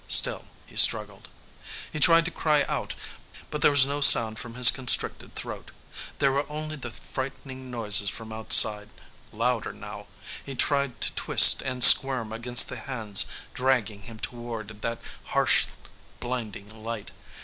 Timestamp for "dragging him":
13.53-14.17